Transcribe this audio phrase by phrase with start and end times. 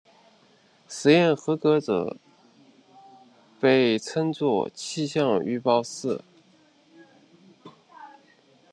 [0.89, 2.17] 试验合格者
[3.59, 6.23] 被称作气象预报士。